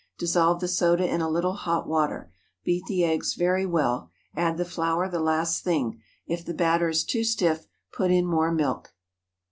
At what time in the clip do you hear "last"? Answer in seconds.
5.19-5.63